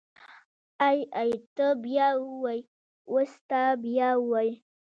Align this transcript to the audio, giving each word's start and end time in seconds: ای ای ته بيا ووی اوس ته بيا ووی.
ای 0.87 0.99
ای 1.19 1.31
ته 1.55 1.67
بيا 1.83 2.07
ووی 2.27 2.59
اوس 3.11 3.31
ته 3.49 3.61
بيا 3.83 4.09
ووی. 4.19 4.49